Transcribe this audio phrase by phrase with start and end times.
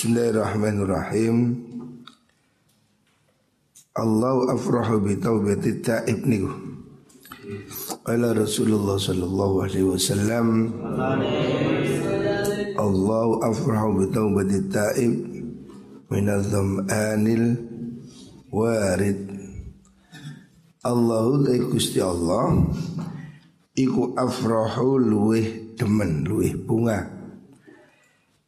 [0.00, 1.60] Bismillahirrahmanirrahim.
[4.00, 6.24] Allah afrahu bi taubati ta'ib
[8.08, 10.72] Qala Rasulullah sallallahu alaihi wasallam
[12.80, 15.12] Allah afrahu bi taubati ta'ib
[16.08, 17.60] min adh-dham'anil
[18.48, 19.20] warid.
[20.80, 21.44] Allahu
[21.76, 22.56] Gusti Allah
[23.76, 27.19] iku afrahu luweh demen luweh bunga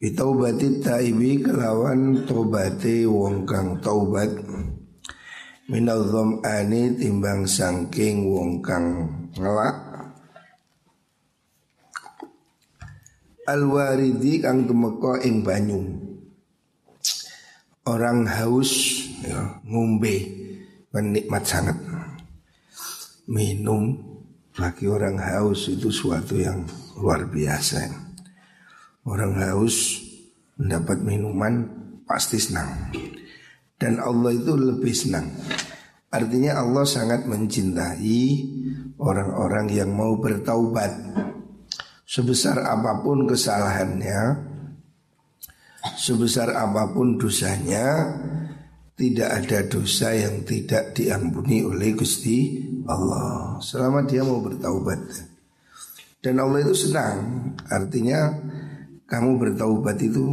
[0.03, 4.35] Bitaubati taibi kelawan taubate wong kang taubat.
[5.71, 6.11] Minal
[6.43, 9.07] ani timbang sangking wong kang
[9.39, 9.79] ngelak.
[13.47, 15.79] Al-waridi kang tumeka ing banyu.
[17.87, 18.71] Orang haus
[19.23, 20.19] ya, ngombe
[20.91, 21.79] menikmat sangat.
[23.31, 24.03] Minum
[24.51, 26.67] bagi orang haus itu suatu yang
[26.99, 28.03] luar biasa
[29.03, 29.99] Orang haus
[30.55, 31.67] mendapat minuman
[32.07, 32.95] pasti senang.
[33.75, 35.27] Dan Allah itu lebih senang.
[36.13, 38.21] Artinya Allah sangat mencintai
[39.01, 40.93] orang-orang yang mau bertaubat.
[42.07, 44.21] Sebesar apa pun kesalahannya,
[45.97, 48.13] sebesar apa pun dosanya,
[48.93, 55.01] tidak ada dosa yang tidak diampuni oleh Gusti Allah selama dia mau bertaubat.
[56.23, 58.31] Dan Allah itu senang, artinya
[59.13, 60.25] kamu bertaubat itu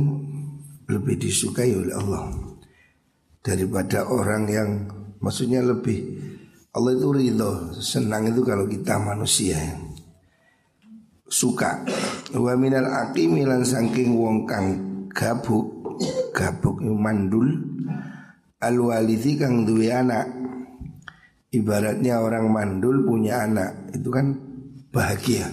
[0.89, 2.33] lebih disukai oleh Allah
[3.45, 4.69] daripada orang yang
[5.20, 6.17] maksudnya lebih
[6.73, 9.61] Allah itu ridho senang itu kalau kita manusia.
[11.28, 11.84] Suka.
[12.33, 14.67] Wa minal aqimilan saking wong kang
[15.12, 15.98] gabuk
[16.33, 17.53] gabuk mandul
[18.64, 20.25] al walidi kang duwe anak.
[21.51, 24.39] Ibaratnya orang mandul punya anak itu kan
[24.95, 25.51] bahagia.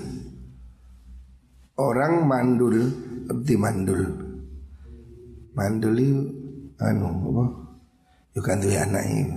[1.75, 4.01] Orang mandul seperti mandul.
[5.51, 6.23] Mandul itu
[6.79, 7.45] anu apa?
[8.31, 9.27] Yo kan duwe anake.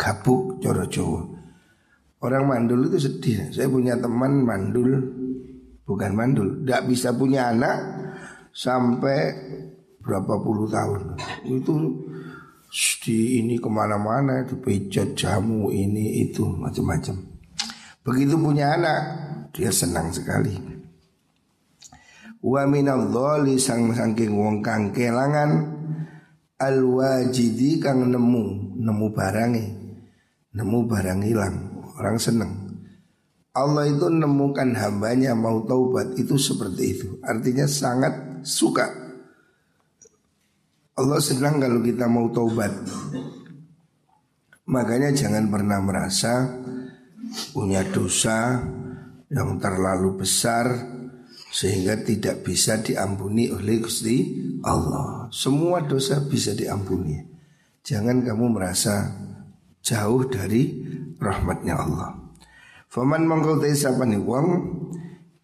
[0.00, 1.20] Gabuk coro Jawa.
[2.24, 3.52] Orang mandul itu sedih.
[3.52, 4.90] Saya punya teman mandul
[5.84, 7.76] bukan mandul, tidak bisa punya anak
[8.50, 9.36] sampai
[10.02, 11.14] berapa puluh tahun.
[11.46, 11.74] Itu
[13.06, 17.14] di ini ke mana-mana itu pijat jamu ini itu macam-macam.
[18.02, 19.00] Begitu punya anak
[19.54, 20.75] dia senang sekali.
[22.46, 25.66] Wa minadh-dhali sang saking wong kang kelangan
[26.62, 29.66] al wajidi kang nemu nemu barangi
[30.54, 31.56] nemu barang hilang
[31.98, 32.52] orang seneng.
[33.56, 37.08] Allah itu nemukan hambanya mau taubat itu seperti itu.
[37.24, 38.84] Artinya sangat suka.
[40.96, 42.72] Allah senang kalau kita mau taubat.
[44.68, 46.46] Makanya jangan pernah merasa
[47.56, 48.60] punya dosa
[49.32, 50.95] yang terlalu besar
[51.50, 55.30] sehingga tidak bisa diampuni oleh Gusti Allah.
[55.32, 57.18] Semua dosa bisa diampuni.
[57.86, 59.14] Jangan kamu merasa
[59.82, 60.74] jauh dari
[61.16, 62.10] rahmatnya Allah.
[62.86, 64.46] Faman mangkau sapani wong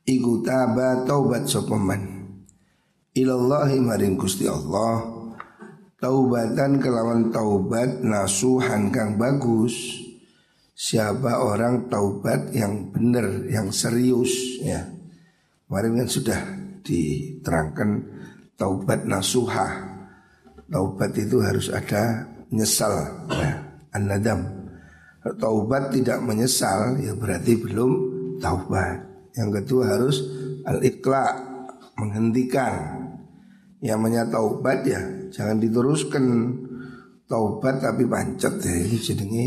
[0.06, 2.26] iku taba taubat sopaman
[3.14, 5.04] ilallahi maring Gusti Allah
[6.02, 10.02] taubatan kelawan taubat nasuhan kang bagus
[10.74, 14.90] siapa orang taubat yang benar yang serius ya
[15.72, 16.40] Kemarin kan sudah
[16.84, 17.90] diterangkan
[18.60, 19.72] taubat nasuha.
[20.68, 22.92] Taubat itu harus ada nyesal,
[23.32, 23.56] ya,
[23.96, 24.68] an-nadam.
[25.40, 27.88] Taubat tidak menyesal ya berarti belum
[28.36, 29.00] taubat.
[29.32, 30.20] Yang kedua harus
[30.68, 31.40] al-iqla,
[31.96, 33.08] menghentikan.
[33.80, 35.00] Yang namanya taubat ya
[35.32, 36.52] jangan diteruskan
[37.24, 39.44] taubat tapi pancet ya ini jadinya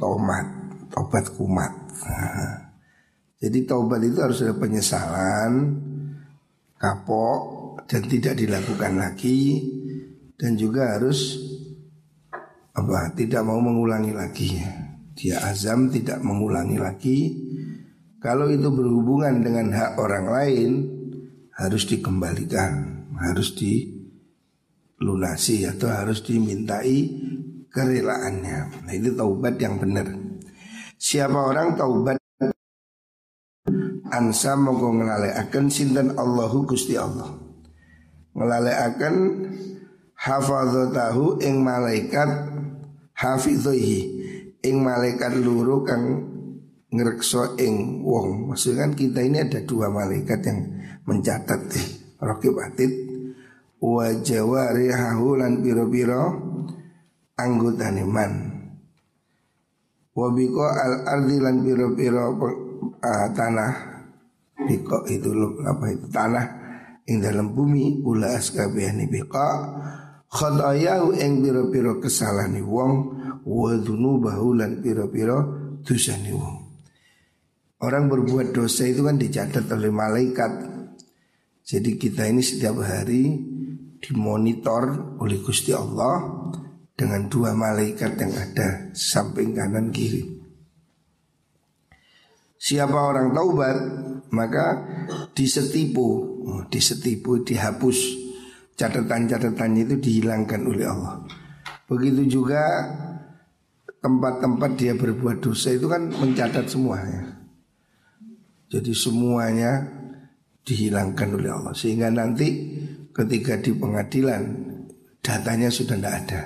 [0.00, 0.46] tomat,
[0.88, 1.72] taubat kumat.
[3.40, 5.80] jadi taubat itu harus ada penyesalan,
[6.76, 7.40] kapok
[7.88, 9.64] dan tidak dilakukan lagi
[10.36, 11.40] dan juga harus
[12.76, 13.16] apa?
[13.16, 14.60] Tidak mau mengulangi lagi.
[15.16, 17.18] Dia azam tidak mengulangi lagi.
[18.20, 20.70] Kalau itu berhubungan dengan hak orang lain
[21.56, 27.08] harus dikembalikan, harus dilunasi atau harus dimintai
[27.72, 28.84] kerelaannya.
[28.84, 30.12] Nah itu taubat yang benar.
[31.00, 32.19] Siapa orang taubat
[34.10, 37.30] ansa mongko ngelalekaken sinten Allahu Gusti Allah.
[38.34, 39.16] Ngelalekaken
[40.14, 42.28] hafadzatahu ing malaikat
[43.16, 44.00] hafidhihi
[44.60, 46.04] ing malaikat luru kang
[46.92, 48.52] ngrekso ing wong.
[48.52, 50.58] Maksudnya kan kita ini ada dua malaikat yang
[51.06, 51.86] mencatat deh.
[52.20, 52.92] Rokib atid
[53.80, 56.22] wa jawarihahu lan piro-piro
[57.40, 58.32] anggotane man.
[60.12, 62.24] Wa al ardi lan piro-piro
[63.00, 63.89] uh, tanah
[64.68, 65.30] Biko itu
[65.64, 66.06] apa itu?
[66.10, 66.46] Tanah
[67.08, 69.48] ing dalam bumi ula askabehani biqa
[70.30, 72.92] khatayahu ing pira-pira kesalahane wong
[73.44, 75.36] wa dzunubahu lan pira-pira
[75.80, 76.56] dosane wong.
[77.80, 80.52] Orang berbuat dosa itu kan dicatat oleh malaikat.
[81.64, 83.40] Jadi kita ini setiap hari
[84.00, 86.48] dimonitor oleh Gusti Allah
[87.00, 90.39] Dengan dua malaikat yang ada samping kanan kiri
[92.60, 93.76] Siapa orang taubat
[94.36, 94.84] maka
[95.32, 96.28] disetipu.
[96.44, 97.98] Oh, Disetipu, dihapus.
[98.76, 101.24] Catatan-catatannya itu dihilangkan oleh Allah.
[101.88, 102.60] Begitu juga
[104.00, 107.40] tempat-tempat dia berbuat dosa itu kan mencatat semuanya.
[108.68, 109.84] Jadi semuanya
[110.64, 111.72] dihilangkan oleh Allah.
[111.76, 112.76] Sehingga nanti
[113.12, 114.70] ketika di pengadilan
[115.20, 116.42] Datanya sudah tidak ada.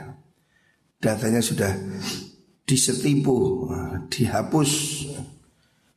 [0.99, 1.71] Datanya sudah
[2.67, 3.71] disetipu
[4.11, 4.71] Dihapus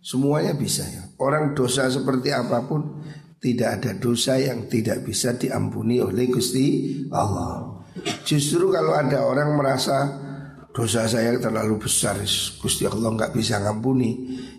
[0.07, 3.03] Semuanya bisa ya Orang dosa seperti apa pun
[3.43, 7.83] Tidak ada dosa yang tidak bisa diampuni oleh Gusti Allah
[8.23, 10.23] Justru kalau ada orang merasa
[10.71, 12.15] dosa saya terlalu besar
[12.61, 14.11] Gusti Allah nggak bisa ngampuni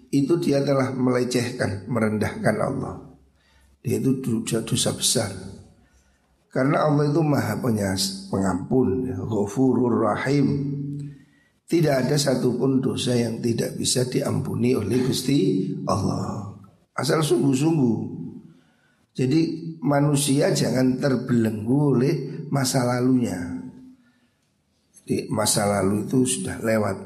[0.08, 2.94] itu dia telah melecehkan, merendahkan Allah.
[3.84, 5.30] Dia itu dosa, dosa besar.
[6.48, 10.48] Karena Allah itu maha pengampun, ghafurur rahim.
[11.68, 16.56] Tidak ada satupun dosa yang tidak bisa diampuni oleh Gusti Allah.
[16.96, 17.98] Asal sungguh-sungguh.
[19.12, 19.40] Jadi
[19.84, 22.14] manusia jangan terbelenggu oleh
[22.48, 23.36] masa lalunya.
[24.96, 26.96] Jadi masa lalu itu sudah lewat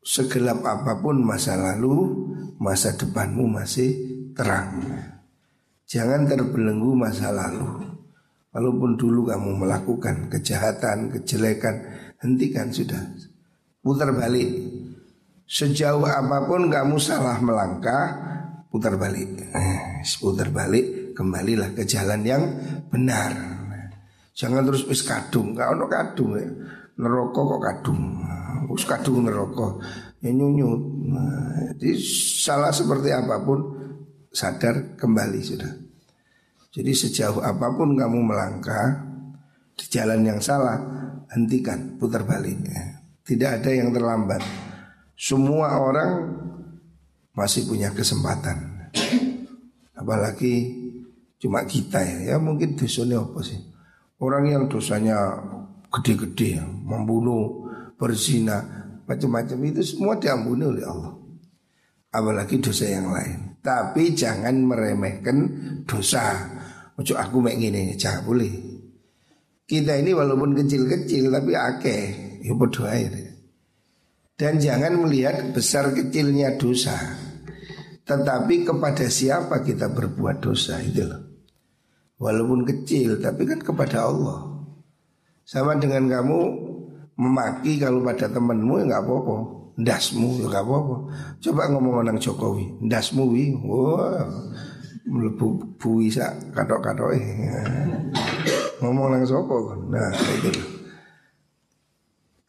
[0.00, 2.16] segelap apa pun masa lalu,
[2.56, 3.90] masa depanmu masih
[4.32, 4.88] terang.
[5.84, 7.92] Jangan terbelenggu masa lalu.
[8.56, 11.76] Walaupun dulu kamu melakukan kejahatan, kejelekan,
[12.24, 13.19] hentikan sudah.
[13.80, 14.50] Putar balik.
[15.50, 18.06] Sejauh apa pun kamu salah melangkah,
[18.70, 19.50] putar balik.
[19.50, 22.42] Eh, putar balik, kembalilah ke jalan yang
[22.86, 23.32] benar.
[24.36, 26.46] Jangan terus wis kadung, kau no kadung ya.
[27.00, 28.00] Neraka kok kadung.
[28.70, 29.80] Us kadung neraka
[30.22, 30.82] ya nyunyut.
[31.10, 31.96] Nah, jadi
[32.44, 33.58] salah seperti apa pun
[34.30, 35.72] sadar kembali sudah.
[36.70, 39.02] Jadi sejauh apa pun kamu melangkah
[39.74, 40.78] di jalan yang salah,
[41.34, 42.62] hentikan, putar balik.
[42.62, 42.99] Ya.
[43.24, 44.42] Tidak ada yang terlambat.
[45.14, 46.10] Semua orang
[47.36, 48.88] masih punya kesempatan.
[49.96, 50.76] Apalagi
[51.36, 53.60] cuma kita ya, ya mungkin dosanya apa sih?
[54.20, 55.16] Orang yang dosanya
[55.88, 58.60] gede-gede, membunuh, berzina,
[59.04, 61.16] macam-macam itu semua diampuni oleh Allah.
[62.10, 63.60] Apalagi dosa yang lain.
[63.60, 65.36] Tapi jangan meremehkan
[65.84, 66.48] dosa.
[66.96, 68.52] Ojo aku mek ngene, jangan boleh.
[69.64, 72.96] Kita ini walaupun kecil-kecil tapi akeh, ya berdoa
[74.34, 76.96] Dan jangan melihat besar kecilnya dosa.
[78.08, 81.22] Tetapi kepada siapa kita berbuat dosa itu loh.
[82.20, 84.48] Walaupun kecil tapi kan kepada Allah.
[85.44, 86.40] Sama dengan kamu
[87.20, 89.36] memaki kalau pada temanmu ya nggak apa-apa.
[89.80, 90.96] Ndasmu ya nggak apa-apa.
[91.40, 94.24] Coba ngomong orang Jokowi, ndasmu wi, wah
[95.10, 97.18] melebu bui sak katok-katok
[98.80, 100.79] ngomong nang sopo nah itu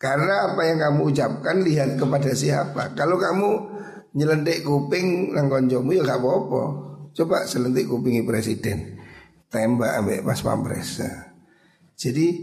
[0.02, 2.98] karena apa yang kamu ucapkan lihat kepada siapa.
[2.98, 3.50] Kalau kamu
[4.18, 6.64] nyelentik kuping nang konjomu ya gak apa-apa.
[7.14, 8.98] Coba selentik kupingi presiden.
[9.54, 11.06] Tembak ambek pas pampres.
[11.06, 11.30] Nah.
[11.94, 12.34] jadi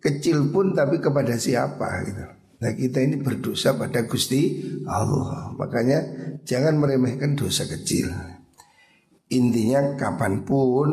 [0.00, 2.24] kecil pun tapi kepada siapa gitu.
[2.64, 5.52] Nah kita ini berdosa pada Gusti Allah.
[5.52, 5.98] Makanya
[6.48, 8.08] jangan meremehkan dosa kecil.
[9.36, 10.88] Intinya kapan pun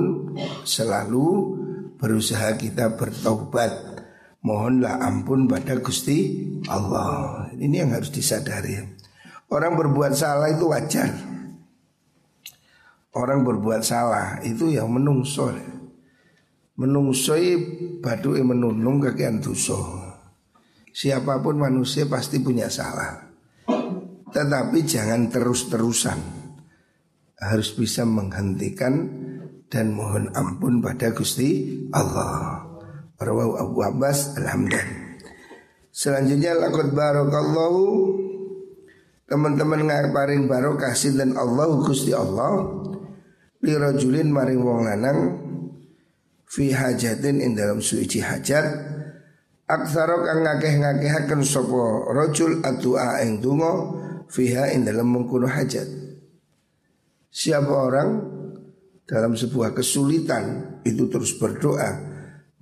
[0.68, 1.28] selalu
[1.96, 3.93] berusaha kita bertobat
[4.44, 8.76] Mohonlah ampun pada Gusti Allah Ini yang harus disadari
[9.48, 11.10] Orang berbuat salah itu wajar
[13.14, 15.54] Orang berbuat salah itu yang menungso
[16.74, 17.52] menungsoi
[18.02, 19.78] batu menunung kakean dosa.
[20.94, 23.30] Siapa pun manusia pasti punya salah.
[24.34, 26.42] Tetapi jangan terus-terusan.
[27.44, 29.10] Harus bisa menghentikan
[29.68, 32.73] dan mohon ampun pada Gusti Allah.
[33.24, 35.18] Rawahu Abu Abbas Alhamdulillah.
[35.94, 37.84] Selanjutnya lakot barokallahu
[39.24, 42.70] Teman-teman ngaparing barokah dan Allah Gusti Allah?
[43.65, 45.20] Lirajulin maring wong lanang
[46.44, 48.94] fi hajatin ing dalam suci hajat.
[49.65, 53.74] Aksara kang ngakeh-ngakehaken sapa rajul addu'a ing donga
[54.30, 55.88] fiha ing dalam mengkono hajat.
[57.34, 58.10] Siapa orang
[59.08, 62.12] dalam sebuah kesulitan itu terus berdoa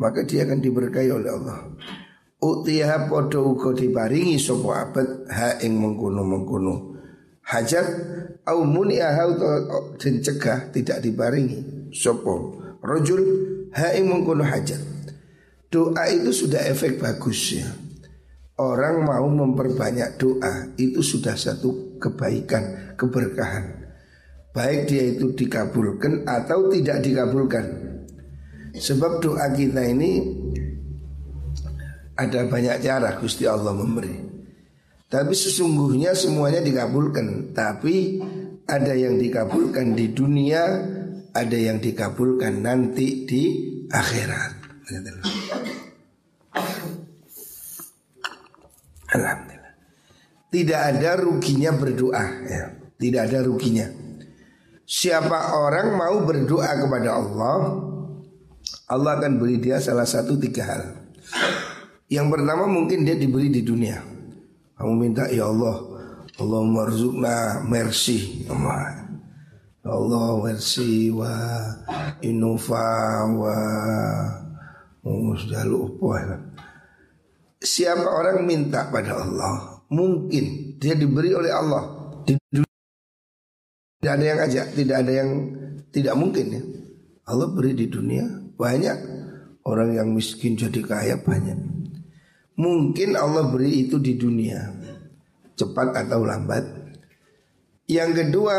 [0.01, 1.69] maka dia akan diberkahi oleh Allah
[2.41, 6.97] Utiha podo uga diparingi sapa abad ha ing mengkono-mengkono
[7.45, 7.85] hajat
[8.49, 9.37] au muni'aha
[10.01, 13.21] den cegah tidak diparingi sapa Rojul
[13.77, 14.81] hai mengkono hajat.
[15.69, 17.69] Doa itu sudah efek bagus ya.
[18.57, 23.93] Orang mau memperbanyak doa itu sudah satu kebaikan, keberkahan.
[24.51, 27.65] Baik dia itu dikabulkan atau tidak dikabulkan.
[28.71, 30.21] Sebab doa kita ini
[32.15, 34.15] ada banyak cara Gusti Allah memberi.
[35.11, 37.51] Tapi sesungguhnya semuanya dikabulkan.
[37.51, 38.23] Tapi
[38.63, 40.63] ada yang dikabulkan di dunia,
[41.35, 43.43] ada yang dikabulkan nanti di
[43.91, 44.53] akhirat.
[49.11, 49.75] Alhamdulillah.
[50.51, 52.63] Tidak ada ruginya berdoa ya.
[52.95, 53.87] Tidak ada ruginya.
[54.87, 57.59] Siapa orang mau berdoa kepada Allah,
[58.91, 60.83] Allah akan beri dia salah satu tiga hal.
[62.11, 64.03] Yang pertama mungkin dia diberi di dunia.
[64.75, 65.79] Kamu minta ya Allah,
[66.41, 68.45] Allah marzukna mercy.
[68.51, 69.07] Allah.
[69.81, 71.33] Allah mercy wa
[72.21, 73.57] inova wa
[76.19, 76.37] ya.
[77.61, 82.71] Siapa orang minta pada Allah, mungkin dia diberi oleh Allah di dunia
[84.01, 85.29] tidak ada yang ajak, tidak ada yang
[85.93, 86.61] tidak mungkin ya.
[87.29, 88.25] Allah beri di dunia
[88.61, 88.97] banyak
[89.65, 91.57] orang yang miskin jadi kaya banyak.
[92.61, 94.61] Mungkin Allah beri itu di dunia
[95.57, 96.61] cepat atau lambat.
[97.89, 98.53] Yang kedua,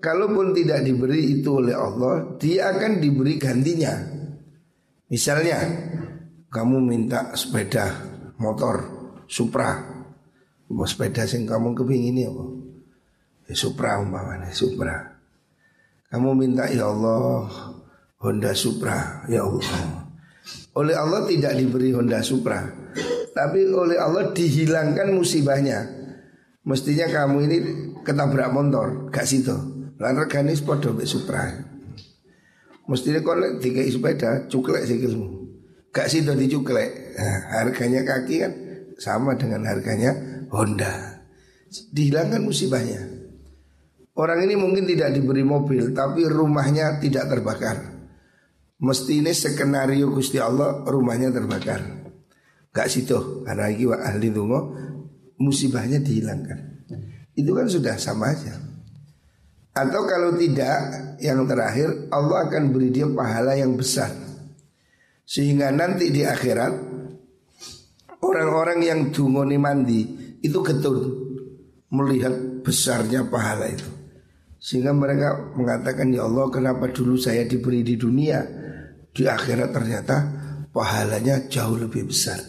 [0.00, 3.92] kalaupun tidak diberi itu oleh Allah, dia akan diberi gantinya.
[5.12, 5.60] Misalnya,
[6.48, 7.92] kamu minta sepeda
[8.40, 8.96] motor
[9.28, 9.76] Supra,
[10.72, 12.32] mau sepeda sing kamu kepingin ya,
[13.52, 15.14] Supra umpamanya Supra
[16.14, 17.50] kamu minta ya Allah
[18.24, 20.08] Honda Supra ya Allah.
[20.74, 22.84] Oleh Allah tidak diberi Honda Supra
[23.34, 25.90] tapi oleh Allah dihilangkan musibahnya.
[26.64, 27.58] Mestinya kamu ini
[28.06, 29.52] ketabrak motor gak situ.
[29.98, 31.44] Lan regane padha mek Supra.
[32.88, 35.44] Mestinya kau tiga sepeda cuklek sikilmu.
[35.90, 37.18] Gak situ dicuklek.
[37.18, 38.52] Nah, harganya kaki kan
[38.96, 40.14] sama dengan harganya
[40.54, 41.20] Honda.
[41.90, 43.02] Dihilangkan musibahnya.
[44.14, 47.93] Orang ini mungkin tidak diberi mobil Tapi rumahnya tidak terbakar
[48.82, 52.04] Mesti ini skenario Gusti Allah rumahnya terbakar.
[52.74, 54.74] Gak situ Karena lagi ahli dungo
[55.38, 56.90] Musibahnya dihilangkan.
[57.38, 58.54] Itu kan sudah sama aja.
[59.74, 60.78] Atau kalau tidak
[61.22, 64.10] Yang terakhir Allah akan beri dia pahala yang besar.
[65.22, 66.74] Sehingga nanti di akhirat
[68.26, 70.00] Orang-orang yang dungoni mandi
[70.42, 70.98] Itu getun
[71.94, 73.86] Melihat besarnya pahala itu.
[74.58, 78.63] Sehingga mereka mengatakan ya Allah kenapa dulu saya diberi di dunia
[79.14, 80.16] Di akhirat ternyata
[80.74, 82.42] pahalanya jauh lebih besar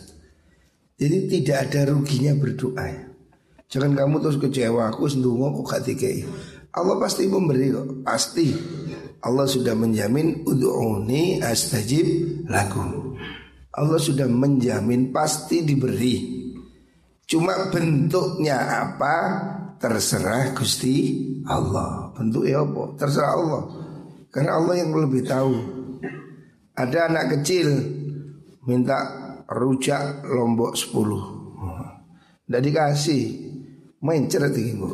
[0.97, 3.05] Jadi tidak ada ruginya berdoa ya
[3.69, 6.25] Jangan kamu terus kecewa aku sendungo kok gak dikai
[6.73, 8.49] Allah pasti memberi kok Pasti
[9.21, 13.13] Allah sudah menjamin Udu'uni astajib lagu
[13.75, 16.45] Allah sudah menjamin pasti diberi
[17.25, 19.15] Cuma bentuknya apa
[19.81, 22.13] terserah Gusti Allah.
[22.13, 22.93] Bentuknya apa?
[22.97, 23.63] Terserah Allah.
[24.29, 25.84] Karena Allah yang lebih tahu.
[26.75, 27.71] Ada anak kecil
[28.67, 28.97] minta
[29.47, 32.45] rujak lombok 10.
[32.45, 33.23] Tidak dikasih.
[34.05, 34.85] Ceret ibu.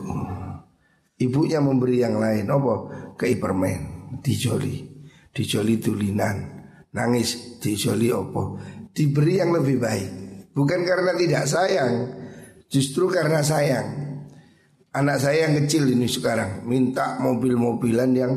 [1.19, 2.47] Ibunya memberi yang lain.
[2.47, 2.73] Apa?
[3.19, 4.13] Ke permen.
[4.23, 4.87] Dijoli.
[5.33, 6.37] Dijoli tulinan.
[6.95, 7.59] Nangis.
[7.59, 8.41] Dijoli apa?
[8.95, 10.09] Diberi yang lebih baik.
[10.55, 11.93] Bukan karena tidak sayang.
[12.71, 13.87] Justru karena sayang.
[14.95, 18.33] Anak saya yang kecil ini sekarang minta mobil-mobilan yang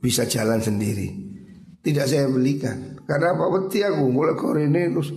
[0.00, 1.23] bisa jalan sendiri.
[1.84, 2.96] Tidak saya belikan.
[3.04, 4.32] Karena apa beti aku mulai
[4.64, 5.12] ini terus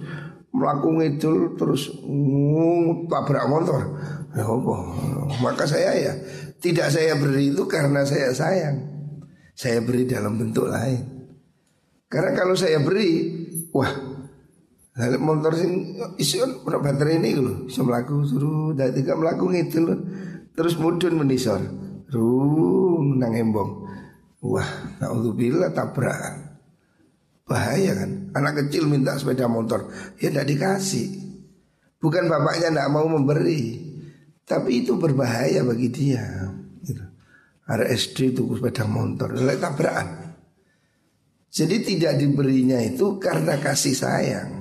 [0.52, 1.88] melakukan itu terus
[3.08, 3.82] tabrak motor.
[4.36, 4.76] Ya apa?
[5.40, 6.14] Maka saya ya
[6.60, 8.84] tidak saya beri itu karena saya sayang.
[9.56, 11.16] Saya beri dalam bentuk lain.
[12.08, 13.36] Karena kalau saya beri,
[13.74, 13.90] wah,
[15.18, 20.00] motor sing isun baterai ini loh, bisa melaku suruh, tidak melakukan itu loh.
[20.58, 21.62] Terus mudun menisor
[22.10, 23.86] Rum nang embong
[24.42, 24.66] Wah
[24.98, 26.47] naudzubillah tabrakan
[27.48, 28.12] Bahaya kan?
[28.36, 29.88] Anak kecil minta sepeda motor.
[30.20, 31.08] Ya tidak dikasih.
[31.98, 33.88] Bukan bapaknya tidak mau memberi.
[34.44, 36.24] Tapi itu berbahaya bagi dia.
[36.84, 37.04] Gitu.
[37.72, 39.32] SD itu sepeda motor.
[39.32, 40.08] Lalu tabrakan.
[41.48, 44.52] Jadi tidak diberinya itu karena kasih sayang.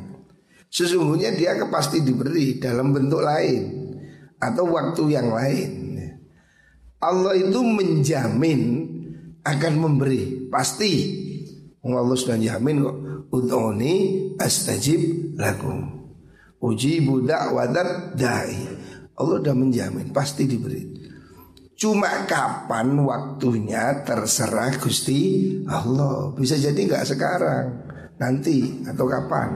[0.70, 3.62] Sesungguhnya dia pasti diberi dalam bentuk lain.
[4.38, 5.70] Atau waktu yang lain.
[7.02, 8.60] Allah itu menjamin
[9.42, 10.46] akan memberi.
[10.46, 11.26] Pasti.
[11.84, 12.96] Allah sudah jamin kok.
[13.34, 13.94] Udhoni
[14.40, 15.34] astajib.
[16.56, 18.56] Uji budak wadat dai.
[19.16, 20.96] Allah sudah menjamin pasti diberi.
[21.76, 26.32] Cuma kapan waktunya terserah Gusti Allah.
[26.32, 27.64] Bisa jadi nggak sekarang,
[28.16, 29.48] nanti atau kapan.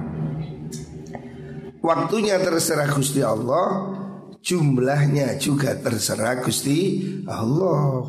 [1.81, 3.97] Waktunya terserah Gusti Allah,
[4.45, 8.05] jumlahnya juga terserah Gusti Allah.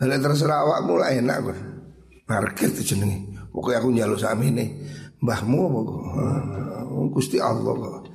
[0.00, 1.67] Kalau terserah awak mulai enak kan.
[2.28, 3.48] Market itu jenenge.
[3.48, 4.66] Pokoknya aku nyaluk sami ini.
[5.24, 6.02] Mbahmu apa kok?
[7.16, 8.12] Gusti Allah kok.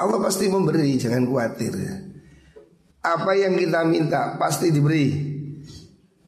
[0.00, 1.76] Allah pasti memberi, jangan khawatir.
[3.04, 5.36] Apa yang kita minta pasti diberi.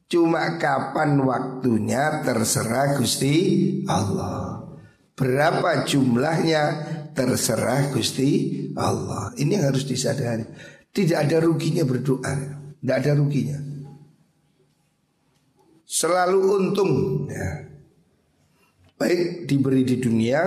[0.05, 3.33] Cuma kapan waktunya terserah Gusti
[3.89, 4.61] Allah.
[5.17, 6.63] Berapa jumlahnya
[7.17, 9.33] terserah Gusti Allah.
[9.33, 10.45] Ini yang harus disadari.
[10.93, 12.33] Tidak ada ruginya berdoa.
[12.77, 13.72] Tidak ada ruginya.
[15.93, 16.93] Selalu untung
[17.29, 17.69] ya.
[18.97, 20.41] Baik diberi di dunia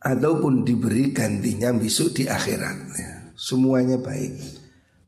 [0.00, 2.78] ataupun diberi gantinya besok di akhirat.
[2.96, 3.12] Ya.
[3.36, 4.32] Semuanya baik.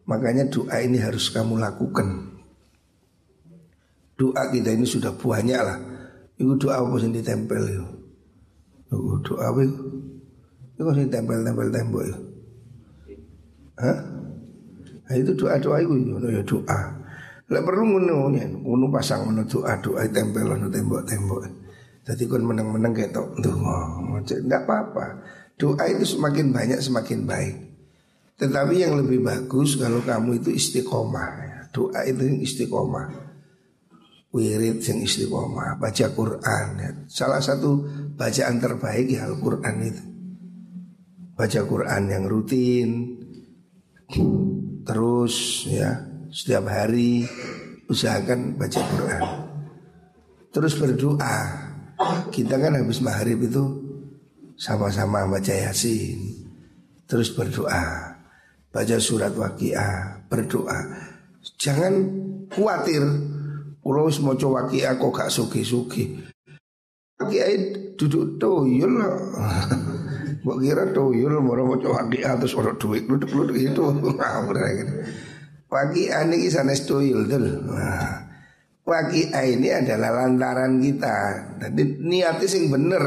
[0.04, 2.28] Makanya doa ini harus kamu lakukan.
[4.20, 5.80] Doa kita ini sudah banyak lah.
[6.36, 7.88] Itu doa apa sih ditempel itu?
[8.92, 9.80] Itu doa apa itu?
[10.76, 12.04] Itu sih tempel-tempel tembok.
[13.80, 13.98] Hah?
[15.04, 15.94] Nah, itu doa-doa itu
[16.28, 16.80] ya doa.
[17.52, 21.42] Lah perlu ngono ya, ngono pasang ngono doa-doa tempel ngono tembok-tembok.
[22.04, 24.00] Jadi kon menang-menang kayak tok ndonga.
[24.24, 25.06] Enggak apa-apa.
[25.56, 27.56] Doa itu semakin banyak semakin baik.
[28.34, 31.58] Tetapi yang lebih bagus kalau kamu itu istiqomah ya.
[31.70, 33.06] Doa itu yang istiqomah
[34.34, 36.90] Wirid yang istiqomah Baca Quran ya.
[37.06, 37.86] Salah satu
[38.18, 40.02] bacaan terbaik ya Al-Quran itu
[41.38, 42.90] Baca Quran yang rutin
[44.86, 47.22] Terus ya Setiap hari
[47.86, 49.22] Usahakan baca Quran.
[50.50, 51.36] Terus berdoa.
[52.34, 53.62] Kita kan habis maghrib itu
[54.58, 56.18] Sama-sama baca Yasin.
[57.06, 58.18] Terus berdoa.
[58.74, 60.78] Baca surat waqiah, berdoa.
[61.54, 61.92] Jangan
[62.50, 63.04] khawatir.
[63.84, 66.18] Kalau mau coba waqiah kok gak suki-suki.
[67.20, 67.46] Waqiah
[67.94, 68.94] duduk toyol
[70.42, 73.84] Mbok kira toyol mau coba waqiah terus orang duit duduk-duduk itu.
[74.18, 74.94] Ngawur gitu.
[75.74, 77.66] Waqiah ini sanes toyol dul.
[78.86, 81.16] Waqiah ini adalah lantaran kita.
[81.58, 83.02] Jadi niatnya sing bener.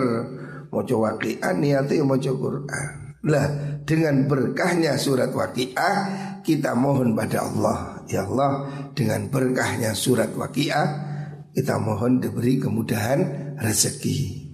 [0.67, 2.89] Mau coba waqiah niatnya mau coba Quran.
[3.23, 3.47] Lah
[3.88, 5.95] dengan berkahnya surat waqiah
[6.43, 11.08] kita mohon pada Allah Ya Allah dengan berkahnya surat waqiah
[11.51, 14.47] kita mohon diberi kemudahan rezeki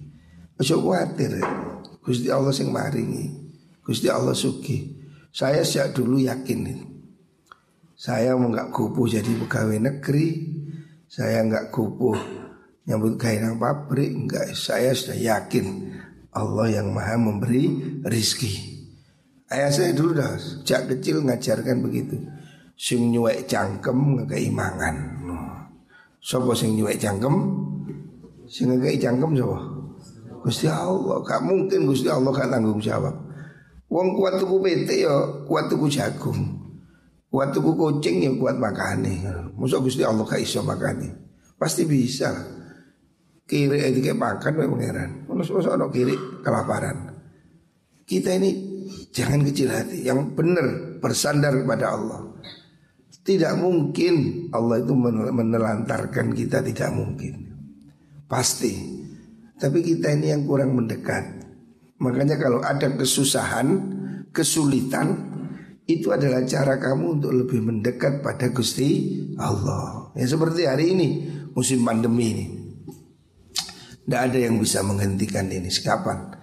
[0.58, 1.38] Ojo khawatir
[2.02, 3.30] Gusti Allah sing maringi
[3.84, 4.96] Gusti Allah suki
[5.30, 6.93] Saya sejak dulu yakin
[8.04, 10.44] Saya mau nggak kupuh jadi pegawai negeri
[11.08, 12.20] Saya nggak kupuh
[12.84, 15.96] nyambut kain pabrik Enggak saya sudah yakin
[16.36, 18.74] Allah yang maha memberi rizki
[19.48, 22.16] Ayah saya dulu dah sejak kecil ngajarkan begitu.
[22.74, 25.20] Sing nyuwek cangkem ngekei mangan.
[26.18, 27.36] Sopo sing nyuwek cangkem?
[28.48, 29.58] Sing ngekei cangkem sapa?
[30.42, 33.14] Gusti Allah, gak mungkin Gusti Allah gak tanggung jawab.
[33.92, 35.14] Wong kuat tuku PT ya
[35.46, 36.63] kuat tuku jagung.
[37.34, 39.26] Kuat tuku kucing ya kuat makane.
[39.58, 40.62] Masa Gusti Allah gak iso.
[41.58, 42.30] Pasti bisa.
[43.42, 45.10] Kiri itu kayak makan pangeran.
[45.26, 46.14] Masa ono kiri
[46.46, 47.10] kelaparan.
[48.06, 48.74] Kita ini
[49.14, 50.66] Jangan kecil hati Yang benar
[51.00, 52.20] bersandar kepada Allah
[53.24, 54.92] Tidak mungkin Allah itu
[55.32, 57.34] menelantarkan kita Tidak mungkin
[58.28, 58.74] Pasti
[59.56, 61.24] Tapi kita ini yang kurang mendekat
[62.02, 63.68] Makanya kalau ada kesusahan
[64.34, 65.33] Kesulitan
[65.84, 70.08] Itu adalah cara kamu untuk lebih mendekat pada Gusti Allah.
[70.16, 71.08] Ya seperti hari ini
[71.54, 72.46] Musim pandemi ini.
[74.04, 75.70] Tidak ada yang bisa menghentikan ini.
[75.70, 76.34] Sekapan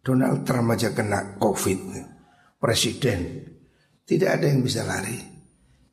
[0.00, 1.80] Donald Trump aja kena COVID.
[2.56, 3.44] Presiden.
[4.08, 5.20] Tidak ada yang bisa lari.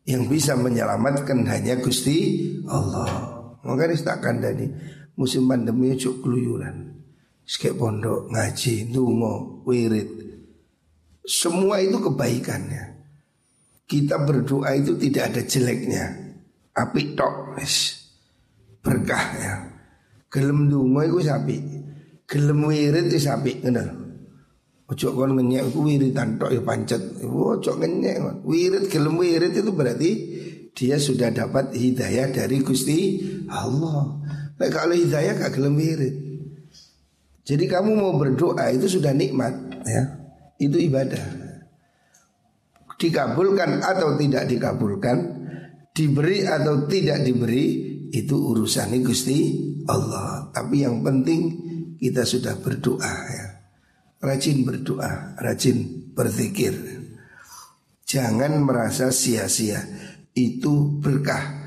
[0.07, 3.37] Yang bisa menyelamatkan hanya Gusti Allah.
[3.67, 4.71] Makanya takkan dari
[5.19, 6.95] musim pandemi cuk keluyuran.
[7.43, 10.28] Sekep pondok, ngaji, dungo, wirid
[11.29, 12.97] Semua itu kebaikannya
[13.85, 16.05] Kita berdoa itu tidak ada jeleknya
[16.73, 17.61] Api tok
[18.81, 19.53] Berkah ya
[20.33, 21.57] Gelem dungo itu sapi
[22.29, 23.89] Gelem wirid itu sapi kenal.
[24.85, 27.01] Ojo kon ngenyek ku wiridan tok ya pancet.
[27.25, 28.45] Ojo ngenyek.
[28.45, 30.11] Wirid gelem wirid itu berarti
[30.77, 33.17] dia sudah dapat hidayah dari Gusti
[33.49, 34.21] Allah.
[34.61, 36.15] Nah kalau hidayah gak gelem wirid.
[37.49, 39.53] Jadi kamu mau berdoa itu sudah nikmat
[39.89, 40.18] ya.
[40.59, 41.25] Itu ibadah.
[42.99, 45.17] Dikabulkan atau tidak dikabulkan,
[45.95, 47.65] diberi atau tidak diberi
[48.11, 49.55] itu urusan Gusti
[49.87, 50.51] Allah.
[50.51, 51.41] Tapi yang penting
[51.95, 53.45] kita sudah berdoa ya.
[54.19, 56.75] Rajin berdoa, rajin berzikir.
[58.03, 59.79] Jangan merasa sia-sia.
[60.33, 61.61] Itu berkah.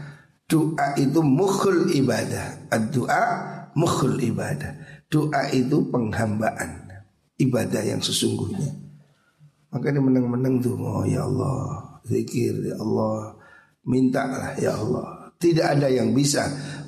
[0.44, 2.68] Doa itu mukhul ibadah.
[2.92, 3.24] Doa
[3.78, 5.04] mukhul ibadah.
[5.08, 6.92] Doa itu penghambaan.
[7.40, 8.81] Ibadah yang sesungguhnya.
[9.72, 13.32] Makanya menang-menang tuh, oh ya Allah, zikir ya Allah,
[13.88, 15.32] mintalah ya Allah.
[15.40, 16.44] Tidak ada yang bisa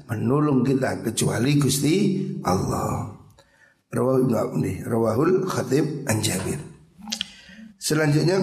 [0.07, 3.09] menolong kita kecuali Gusti Allah.
[3.89, 4.31] Rawahul
[4.85, 6.61] Rawahul Khatib Anjabir.
[7.81, 8.37] Selanjutnya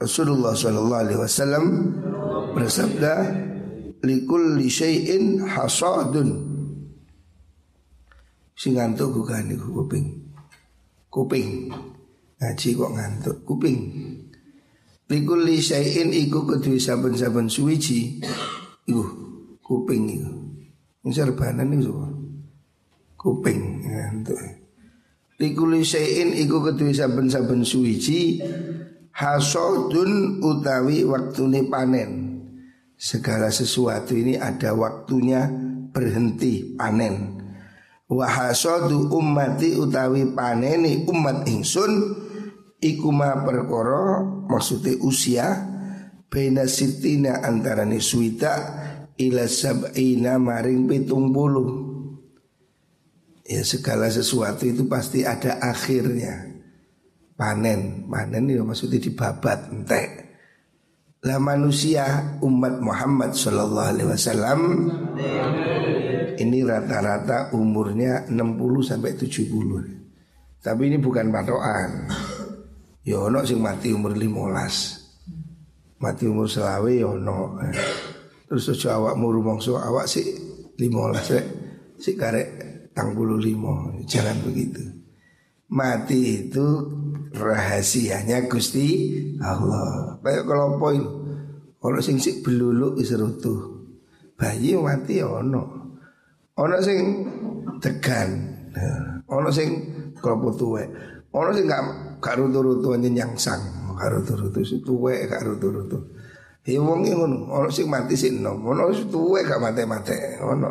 [0.00, 1.64] Rasulullah Shallallahu Alaihi Wasallam
[2.56, 3.14] bersabda,
[4.00, 6.48] "Likul syai'in hasadun."
[8.56, 10.06] Sing ngantuk bukan kuping.
[11.08, 11.48] Kuping.
[12.40, 13.80] Ngaji kok ngantuk kuping.
[15.12, 18.24] Likul syai'in iku kedua saben-saben suwiji.
[18.88, 19.02] Iku
[19.60, 20.32] kuping iku.
[21.04, 21.92] Ini serbanan itu
[23.20, 24.40] Kuping ngantuk.
[25.36, 28.40] Likul syai'in iku kedua saben-saben suwiji
[29.12, 32.40] hasodun utawi waktune panen.
[32.96, 35.44] Segala sesuatu ini ada waktunya
[35.92, 37.40] berhenti panen.
[38.10, 42.18] Wahasodu ummati utawi paneni umat ingsun
[42.80, 45.46] iku ma perkara maksudnya usia
[46.26, 48.52] bena sitina antarane suwita
[49.20, 51.88] ila sab'ina maring pitung puluh.
[53.44, 56.48] Ya segala sesuatu itu pasti ada akhirnya.
[57.36, 60.08] Panen panen itu maksudnya dibabat entek.
[61.20, 64.60] Lah manusia umat Muhammad Shallallahu Alaihi Wasallam
[66.40, 72.08] ini rata-rata umurnya 60 sampai 70 tapi ini bukan patokan
[73.04, 77.08] Ya sing mati umur 15 mati umur selawe ya
[78.48, 80.26] terus aja awak muru mongso awak sih
[80.80, 81.46] 15 rek
[82.00, 82.48] si karek
[82.96, 85.00] tang limo jangan begitu
[85.70, 86.66] mati itu
[87.30, 90.18] rahasianya Gusti Allah.
[90.20, 91.02] Kayak kalau poin
[91.80, 93.86] orang sing sik beluluk wis rutuh.
[94.34, 95.62] Bayi mati ono.
[96.58, 96.98] Ono sing
[97.78, 98.30] tegan.
[99.30, 99.68] Ono sing
[100.18, 100.88] klopo tuwek.
[101.30, 101.84] Ono sing gak
[102.20, 102.94] gak rutu-rutu
[103.40, 103.62] sang.
[103.96, 105.98] Gak rutu-rutu tuwek gak rutu-rutu.
[106.68, 110.70] Ya wong ngono, ono mati sing nom, ono sing tuwek gak mate-mate, ono.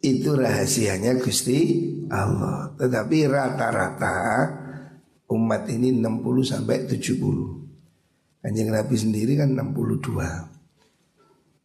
[0.00, 2.72] Itu rahasianya Gusti Allah.
[2.78, 4.16] Tetapi rata-rata
[5.28, 7.60] umat ini 60 sampai 70.
[8.40, 10.16] Kanjeng Nabi sendiri kan 62.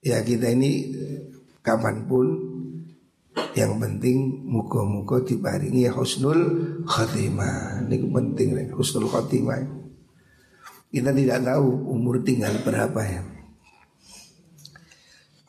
[0.03, 0.91] Ya kita ini
[1.63, 2.27] kapan pun
[3.55, 6.41] yang penting muka-muka diparingi husnul
[6.87, 7.87] khatimah.
[7.87, 9.63] Ini penting nih, husnul khatimah.
[10.91, 13.21] Kita tidak tahu umur tinggal berapa ya.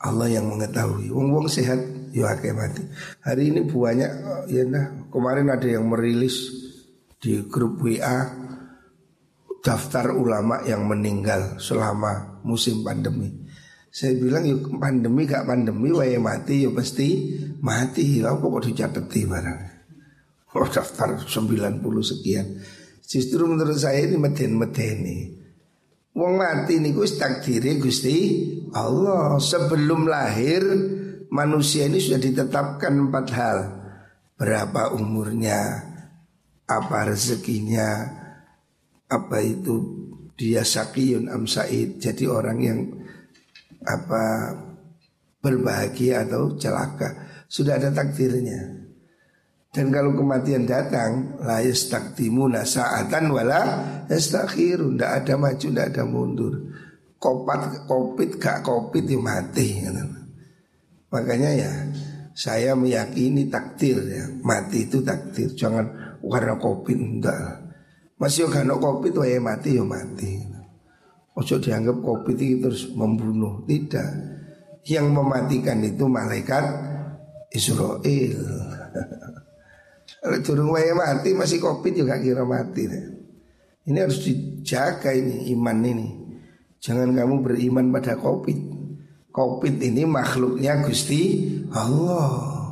[0.03, 1.09] Allah yang mengetahui.
[1.09, 1.79] Wong-wong sehat
[2.13, 2.83] ya mati.
[3.21, 4.11] Hari ini banyak
[4.49, 6.49] ya nah, kemarin ada yang merilis
[7.17, 8.29] di grup WA
[9.61, 13.46] daftar ulama yang meninggal selama musim pandemi.
[13.97, 17.33] Saya bilang yuk pandemi gak pandemi wae mati yuk pasti
[17.65, 18.21] mati.
[18.21, 19.61] Kau kok dicateti barang.
[20.53, 22.61] Oh daftar 90 sekian.
[23.01, 25.23] Justru menurut saya ini meden-meden nih.
[26.13, 28.45] Wong mati niku takdiri Gusti
[28.77, 30.61] Allah sebelum lahir
[31.33, 33.57] manusia ini sudah ditetapkan empat hal.
[34.37, 35.61] Berapa umurnya,
[36.69, 37.89] apa rezekinya,
[39.09, 40.05] apa itu
[40.37, 42.79] dia sakiyun am said, jadi orang yang
[43.87, 44.23] apa
[45.39, 47.15] berbahagia atau celaka.
[47.47, 48.83] Sudah ada takdirnya.
[49.71, 53.61] Dan kalau kematian datang La yastaktimuna sa'atan wala
[54.07, 56.53] yastakhirun Tidak ada maju, tidak ada mundur
[57.19, 59.83] Kopat, kopit, gak kopit ya mati
[61.13, 61.71] Makanya ya
[62.31, 67.69] saya meyakini takdir ya Mati itu takdir Jangan karena kopi enggak.
[68.17, 70.56] Masih karena kopi tuh ya mati ya mati.
[71.37, 73.61] Ojo dianggap kopi itu terus membunuh.
[73.69, 74.09] Tidak.
[74.89, 76.65] Yang mematikan itu malaikat
[77.53, 78.41] Israel.
[80.23, 82.89] Kalau turun waya mati masih kopi juga kira mati.
[83.87, 86.07] Ini harus dijaga ini iman ini.
[86.81, 88.57] Jangan kamu beriman pada kopi.
[89.29, 92.65] Covid ini makhluknya Gusti Allah.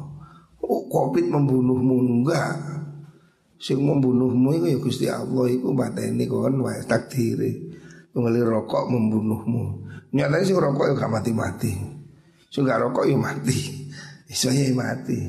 [0.66, 2.58] Oh, Covid membunuhmu enggak.
[3.62, 7.65] Sing membunuhmu itu ya Gusti Allah itu mateni kon wae takdiri.
[8.16, 9.84] Tunggali rokok membunuhmu.
[10.16, 11.76] Nyatanya sing rokok ya gak mati-mati.
[12.48, 13.92] Sing gak rokok ya mati.
[14.32, 15.20] Iso ya mati.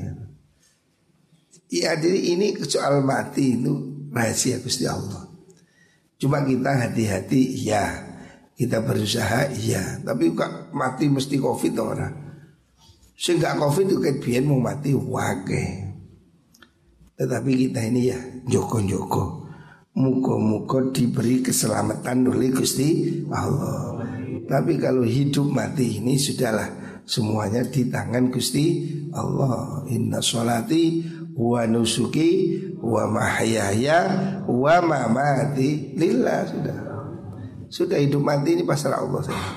[1.67, 5.27] Iya jadi ini soal mati itu rahasia Gusti Allah.
[6.15, 8.07] Cuma kita hati-hati ya
[8.57, 12.13] kita berusaha iya tapi kok mati mesti covid orang
[13.13, 15.85] sehingga covid itu kayak mau mati wake
[17.21, 18.17] tetapi kita ini ya
[18.49, 19.36] joko-joko
[19.97, 23.97] Muka-muka diberi keselamatan oleh Gusti Allah.
[24.45, 28.83] Tapi kalau hidup mati ini sudahlah Semuanya di tangan Gusti
[29.15, 29.87] Allah.
[29.87, 31.07] Inna sholati
[31.39, 33.99] wa nusuki wa mahyaya
[34.43, 35.95] wa mamati.
[35.95, 36.79] Lillah sudah.
[37.71, 39.47] Sudah hidup mati ini pasrah Allah saja.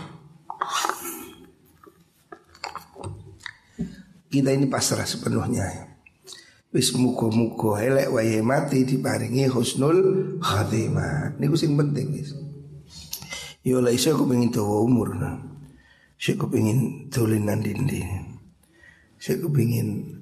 [4.31, 5.90] Kita ini pasrah sepenuhnya
[6.71, 9.99] Wis muga-muga elek wae mati diparingi husnul
[10.39, 11.35] khatimah.
[11.43, 12.31] Niku sing penting wis.
[13.67, 15.35] Yo lah iso aku pengen dawa umur nah.
[16.15, 17.99] Saya kepingin dolinan dindi.
[19.19, 20.15] Saya kepingin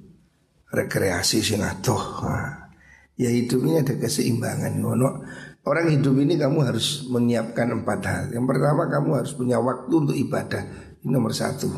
[0.73, 2.25] rekreasi sing atoh.
[2.25, 2.73] Nah.
[3.13, 4.73] Ya hidup ini ada keseimbangan.
[4.81, 5.09] Ngono.
[5.69, 8.23] Orang hidup ini kamu harus menyiapkan empat hal.
[8.33, 10.65] Yang pertama kamu harus punya waktu untuk ibadah.
[11.05, 11.69] Ini nomor satu.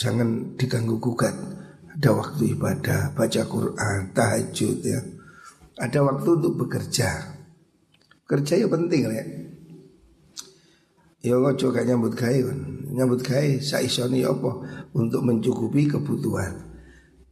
[0.00, 1.36] Jangan diganggu gugat
[1.92, 5.00] ada waktu ibadah, baca Quran, tahajud ya.
[5.76, 7.36] Ada waktu untuk bekerja.
[8.24, 9.24] Kerja ya penting ya.
[11.22, 12.58] Ya ngojo gak nyambut gawe kan.
[12.96, 14.50] Nyambut gawe saisoni apa
[14.96, 16.72] untuk mencukupi kebutuhan.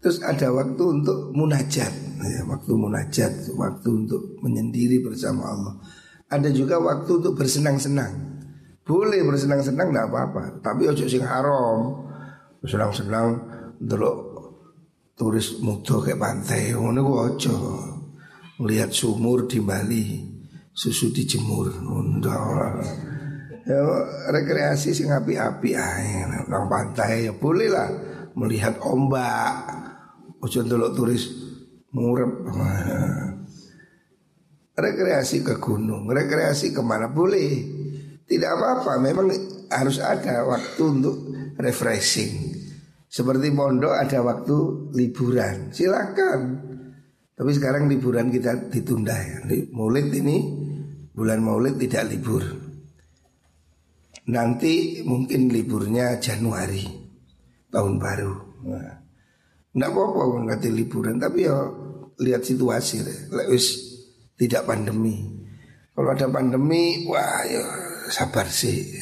[0.00, 1.92] Terus ada waktu untuk munajat,
[2.24, 5.74] ya, waktu munajat, waktu untuk menyendiri bersama Allah.
[6.28, 8.40] Ada juga waktu untuk bersenang-senang.
[8.84, 12.08] Boleh bersenang-senang tidak apa-apa, tapi ojo sing haram.
[12.64, 13.28] Bersenang-senang
[13.76, 14.29] dulu
[15.20, 16.72] turis muda ke pantai.
[16.72, 17.56] Ngono ku aja.
[18.64, 20.24] Lihat sumur di Bali
[20.72, 21.80] susu dijemur
[22.20, 22.40] ndak
[23.68, 23.80] ya
[24.32, 26.24] rekreasi sing api-api ae.
[26.48, 27.88] Nang pantai ya boleh lah
[28.32, 29.76] melihat ombak.
[30.40, 31.28] Ojo ndelok turis
[31.92, 32.48] murep
[34.80, 37.76] rekreasi ke gunung rekreasi ke mana boleh.
[38.24, 39.28] Tidak apa-apa memang
[39.68, 41.16] harus ada waktu untuk
[41.60, 42.59] refreshing
[43.10, 44.56] seperti pondok ada waktu
[44.94, 46.40] liburan, silakan.
[47.34, 49.42] Tapi sekarang liburan kita ditunda ya.
[49.74, 50.36] Maulid ini
[51.10, 52.44] bulan Maulid tidak libur.
[54.30, 56.86] Nanti mungkin liburnya Januari
[57.72, 58.34] tahun baru.
[58.70, 59.00] Nah,
[59.70, 61.54] Nggak apa-apa nggak liburan, tapi ya
[62.18, 63.66] lihat situasi Lewis
[64.34, 65.30] tidak pandemi.
[65.94, 67.62] Kalau ada pandemi, wah ya
[68.10, 68.98] sabar sih.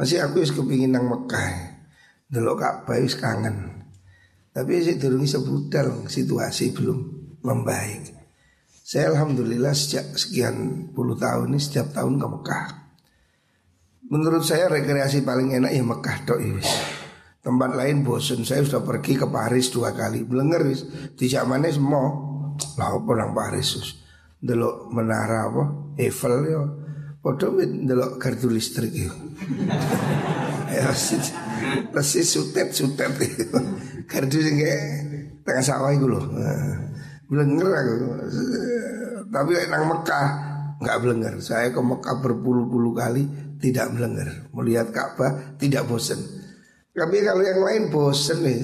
[0.00, 1.71] Masih aku kepingin nang Mekah.
[2.32, 3.84] Delok Ka'bah wis kangen.
[4.56, 6.98] Tapi sih durung sebudal situasi belum
[7.44, 8.08] membaik.
[8.80, 12.66] Saya alhamdulillah sejak sekian puluh tahun ini setiap tahun ke Mekah.
[14.08, 16.68] Menurut saya rekreasi paling enak ya Mekah tok wis.
[17.44, 18.48] Tempat lain bosen.
[18.48, 20.24] Saya sudah pergi ke Paris dua kali.
[20.24, 20.88] Belenger wis.
[21.12, 22.08] Di zamannya semua.
[22.80, 23.76] Lah apa nang Paris.
[24.40, 25.64] Delok menara apa?
[26.00, 26.64] Eiffel ya.
[27.22, 28.90] Padha delok gardu listrik
[30.72, 30.88] ya.
[30.88, 30.92] ya
[31.92, 33.12] Persis sutet-sutet
[34.08, 34.56] Gardu sing
[35.44, 36.20] tengah sawah iku lho.
[37.28, 37.94] Blenger aku.
[39.32, 40.28] Tapi nang Mekah
[40.82, 41.34] nggak blenger.
[41.40, 43.22] Saya ke Mekah berpuluh-puluh kali
[43.62, 44.52] tidak blenger.
[44.52, 46.18] Melihat Ka'bah tidak bosen.
[46.92, 48.60] Tapi kalau yang lain bosen nih.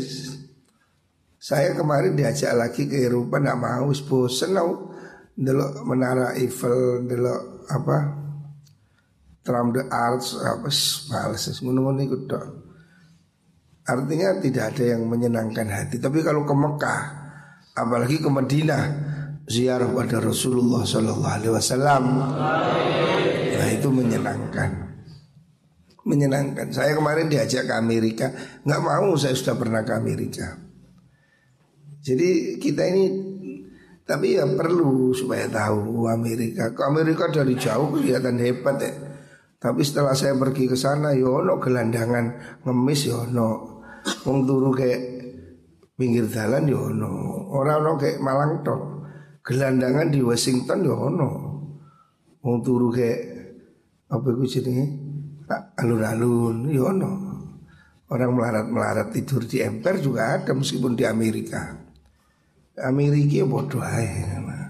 [1.39, 4.91] Saya kemarin diajak lagi ke Eropa nggak mau, bosen tau.
[5.39, 8.28] Delok menara Eiffel, delok apa
[9.49, 10.69] Trump the Arts apa
[11.09, 12.53] males ngono-ngono ikut dong.
[13.89, 15.97] Artinya tidak ada yang menyenangkan hati.
[15.97, 17.29] Tapi kalau ke Mekah
[17.79, 18.85] Apalagi ke Madinah
[19.49, 22.05] Ziarah pada Rasulullah Sallallahu Alaihi Wasallam
[23.59, 24.71] Nah itu menyenangkan.
[26.07, 26.71] Menyenangkan.
[26.73, 28.31] Saya kemarin diajak ke Amerika.
[28.65, 30.57] Nggak mau saya sudah pernah ke Amerika.
[32.03, 33.05] Jadi kita ini
[34.09, 36.73] Tapi ya perlu supaya tahu Amerika.
[36.73, 39.08] Ke Amerika dari jauh kelihatan hebat ya
[39.59, 42.25] tapi setelah saya pergi ke sana, yono ya gelandangan
[42.63, 43.79] ngemis yono, ya
[44.25, 45.03] Wong turu kayak
[45.99, 47.13] pinggir jalan yo ya ono.
[47.53, 48.83] Ora ono kayak Malang tok.
[49.43, 51.31] Gelandangan di Washington yo ono.
[52.45, 53.21] Wong turu kayak
[54.09, 54.87] apa iku jenenge?
[55.81, 57.13] Alun-alun yo ono.
[58.09, 61.77] Orang melarat-melarat tidur di emper juga ada meskipun di Amerika.
[62.81, 64.65] Amerika bodoh aja.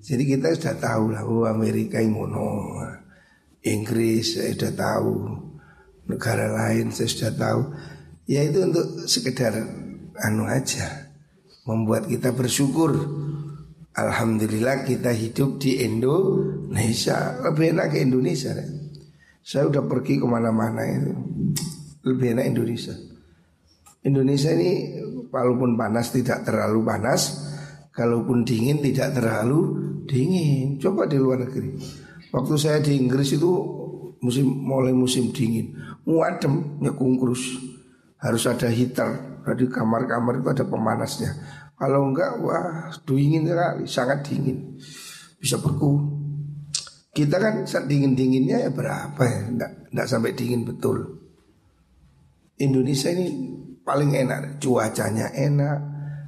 [0.00, 2.80] Jadi kita sudah tahu lah, oh Amerika yang ngono,
[3.66, 5.14] Inggris saya sudah tahu,
[6.06, 7.60] negara lain saya sudah tahu.
[8.28, 9.56] Ya itu untuk sekedar
[10.22, 11.10] anu aja.
[11.66, 12.94] Membuat kita bersyukur.
[13.98, 17.42] Alhamdulillah kita hidup di Indonesia.
[17.42, 18.66] Lebih enak ke Indonesia ya.
[19.42, 21.12] Saya udah pergi ke mana-mana itu.
[22.06, 22.94] Lebih enak Indonesia.
[24.06, 27.48] Indonesia ini walaupun panas tidak terlalu panas.
[27.90, 29.60] Kalaupun dingin tidak terlalu
[30.06, 30.78] dingin.
[30.78, 33.50] Coba di luar negeri Waktu saya di Inggris itu
[34.18, 35.72] musim mulai musim dingin
[36.04, 37.60] Muadem nyekungkrus
[38.18, 39.40] harus ada heater.
[39.46, 41.30] Jadi kamar-kamar itu ada pemanasnya.
[41.78, 44.76] Kalau enggak wah dingin sekali, sangat dingin.
[45.38, 46.18] Bisa beku.
[47.14, 49.40] Kita kan dingin-dinginnya ya berapa ya?
[49.46, 51.22] Enggak, enggak sampai dingin betul.
[52.58, 53.26] Indonesia ini
[53.86, 55.78] paling enak, cuacanya enak,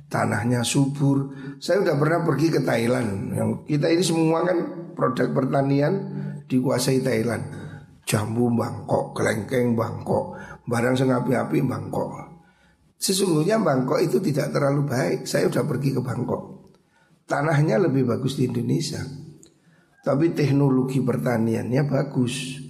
[0.06, 1.34] tanahnya subur.
[1.58, 3.34] Saya udah pernah pergi ke Thailand.
[3.34, 4.58] Yang kita ini semua kan
[5.00, 5.94] produk pertanian
[6.44, 7.44] dikuasai Thailand.
[8.04, 10.36] Jambu Bangkok, kelengkeng Bangkok,
[10.68, 12.10] barang sengapi-api Bangkok.
[13.00, 15.24] Sesungguhnya Bangkok itu tidak terlalu baik.
[15.24, 16.74] Saya sudah pergi ke Bangkok.
[17.24, 19.00] Tanahnya lebih bagus di Indonesia.
[20.04, 22.60] Tapi teknologi pertaniannya bagus.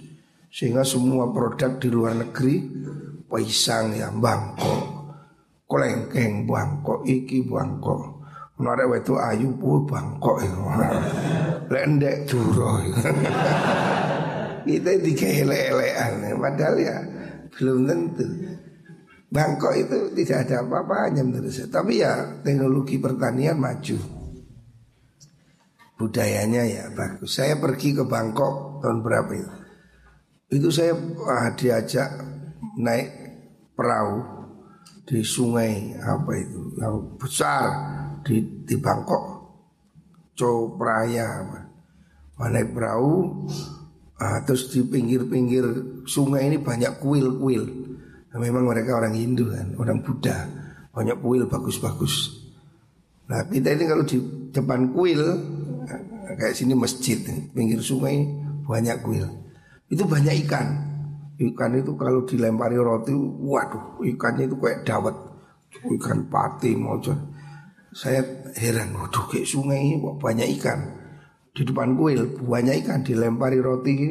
[0.47, 2.55] Sehingga semua produk di luar negeri
[3.27, 4.83] pisang ya Bangkok.
[5.67, 8.20] Kolengkeng Bangkok, iki Bangkok.
[8.61, 10.53] Narek itu ayu pu Bangkok ya.
[11.73, 12.77] Lendek duro.
[14.61, 16.97] Kita dikelek-elekan padahal ya
[17.57, 18.25] belum tentu.
[19.31, 21.71] Bangkok itu tidak ada apa-apanya menurut saya.
[21.71, 23.97] Tapi ya teknologi pertanian maju.
[25.95, 27.39] Budayanya ya bagus.
[27.39, 29.53] Saya pergi ke Bangkok tahun berapa itu?
[30.51, 30.93] Itu saya
[31.31, 32.09] ah, diajak
[32.75, 33.07] naik
[33.71, 34.41] perahu
[35.07, 37.67] di sungai apa itu yang besar
[38.25, 39.23] di di Bangkok.
[40.37, 41.45] Copraya.
[42.41, 43.45] Naik perahu
[44.17, 45.65] ah, terus di pinggir-pinggir
[46.09, 47.81] sungai ini banyak kuil-kuil
[48.31, 50.47] Nah, memang mereka orang Hindu kan, orang Buddha,
[50.95, 52.39] banyak kuil bagus-bagus.
[53.27, 54.19] Nah kita ini kalau di
[54.51, 55.23] depan kuil
[56.39, 57.19] kayak sini masjid,
[57.51, 58.23] pinggir sungai
[58.63, 59.27] banyak kuil.
[59.91, 60.67] Itu banyak ikan.
[61.41, 65.15] Ikan itu kalau dilempari roti, waduh, ikannya itu kayak dawet,
[65.99, 67.30] ikan pati mocon.
[67.91, 68.23] Saya
[68.55, 70.79] heran, waduh kayak sungai kok banyak ikan.
[71.51, 74.09] Di depan kuil banyak ikan dilempari roti ini,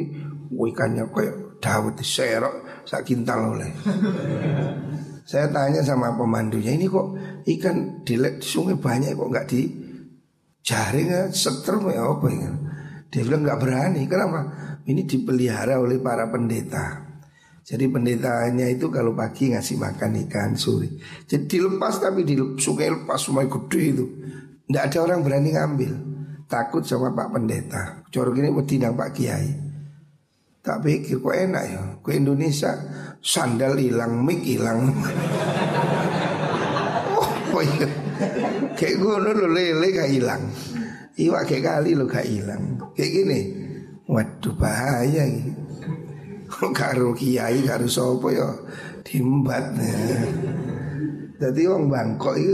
[0.53, 3.73] ikannya kayak dawet serok sak kintal oleh.
[5.31, 9.61] Saya tanya sama pemandunya ini kok ikan di sungai banyak kok nggak di
[10.61, 12.51] jaring ya setrum ya apa ya?
[13.09, 14.01] Dia bilang nggak berani.
[14.05, 14.39] Kenapa?
[14.85, 17.00] Ini dipelihara oleh para pendeta.
[17.71, 20.91] Jadi pendetanya itu kalau pagi ngasih makan ikan suri.
[21.23, 24.05] Jadi dilepas tapi di sungai lepas sungai gede itu.
[24.67, 25.91] Tidak ada orang berani ngambil.
[26.51, 28.03] Takut sama Pak Pendeta.
[28.11, 29.71] Corok ini wedi Pak Kiai.
[30.61, 32.69] Tak pikir kok enak ya Ke Indonesia
[33.17, 34.93] sandal hilang, mic hilang
[37.49, 37.89] Oh iya
[38.77, 40.43] Kayak gue lo lele gak hilang
[41.17, 43.39] Iwak kayak kali lo gak hilang Kayak gini
[44.05, 45.70] Waduh bahaya gitu
[46.51, 48.51] Karo kiai karo sopo ya?
[49.07, 49.71] Dimbat.
[51.39, 52.53] Jadi orang Bangkok itu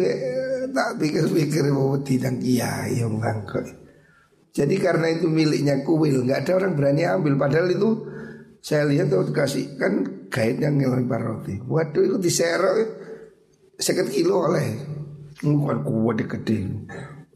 [0.68, 3.66] Tak pikir-pikir mau tidak kiai orang Bangkok.
[4.54, 7.34] Jadi karena itu miliknya kuil, nggak ada orang berani ambil.
[7.34, 7.90] Padahal itu
[8.62, 10.06] saya lihat tuh kasih kan
[10.38, 11.58] yang ngelempar roti.
[11.66, 12.78] Waduh itu diserok
[13.78, 14.68] sekitar kilo oleh.
[15.42, 16.66] Bukan kuat gede.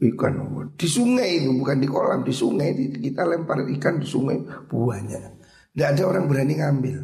[0.02, 0.34] Ikan
[0.74, 2.74] di sungai itu bukan di kolam di sungai.
[2.74, 5.41] Kita lempar ikan di sungai buahnya
[5.72, 6.96] tidak ada orang berani ngambil.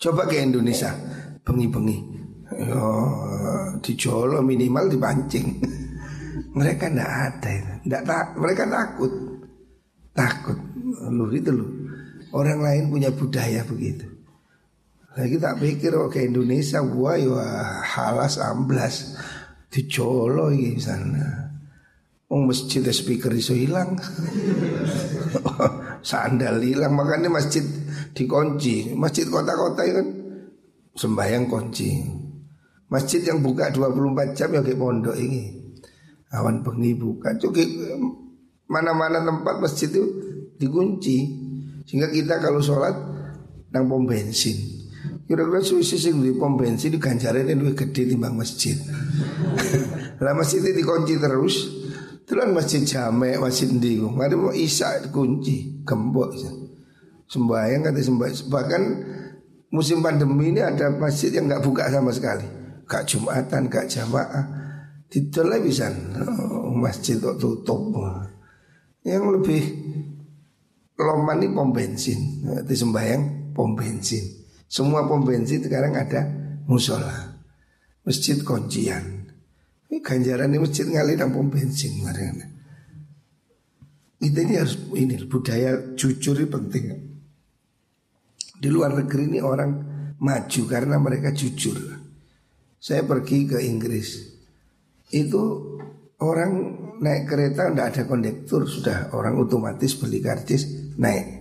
[0.00, 0.92] Coba ke Indonesia
[1.44, 1.98] bengi-bengi.
[3.84, 5.48] Di Jolo minimal dipancing.
[6.56, 9.12] Mereka tidak ada tidak tak mereka takut.
[10.10, 10.58] Takut.
[11.12, 11.66] Lu itu lu.
[12.34, 14.10] Orang lain punya budaya begitu.
[15.14, 17.46] Lagi tak pikir oh ke Indonesia gua ya
[17.84, 19.14] halas amblas.
[19.70, 21.46] Dicolo di sana
[22.26, 23.94] Oh masjid speaker iso hilang
[26.06, 27.66] Sandal hilang Makanya masjid
[28.14, 28.94] dikunci.
[28.94, 30.06] Masjid kota-kota kan
[30.96, 31.92] Sembayang kunci.
[32.88, 35.52] Masjid yang buka 24 jam ya kayak pondok ini.
[36.32, 37.36] Awan bengi buka.
[37.36, 37.68] Cukup
[38.70, 40.04] mana-mana tempat masjid itu
[40.56, 41.18] dikunci.
[41.84, 42.96] Sehingga kita kalau sholat
[43.74, 44.56] nang pom bensin.
[45.26, 48.78] Kira-kira susi sing di pom bensin di ganjaran itu gede timbang masjid.
[50.24, 51.85] Lah masjid itu dikunci terus
[52.26, 56.34] Tulan masjid jame, masjid di Mari mau isya dikunci, gembok
[57.30, 58.82] Sembahyang kata sembahyang Bahkan
[59.70, 62.46] musim pandemi ini ada masjid yang nggak buka sama sekali
[62.86, 64.66] Gak Jumatan, gak jamaah
[65.06, 65.86] Tidurlah bisa
[66.26, 67.94] oh, masjid kok tutup.
[69.06, 69.62] Yang lebih
[70.98, 72.42] loman ini pom bensin.
[72.42, 74.26] Itu sembahyang pom bensin.
[74.66, 76.26] Semua pom bensin sekarang ada
[76.66, 77.38] musola.
[78.02, 79.15] Masjid kuncian.
[79.86, 82.02] Ini ganjaran ini masjid ngali dan pom bensin.
[84.16, 86.84] Kita ini harus ini budaya jujur ini penting.
[88.56, 89.70] Di luar negeri ini orang
[90.18, 91.76] maju karena mereka jujur.
[92.80, 94.36] Saya pergi ke Inggris
[95.14, 95.42] itu
[96.22, 96.52] orang
[96.98, 101.36] naik kereta tidak ada kondektur sudah orang otomatis beli karcis naik.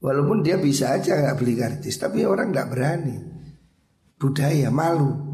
[0.00, 3.16] Walaupun dia bisa aja nggak beli karcis, tapi orang nggak berani.
[4.16, 5.29] Budaya malu.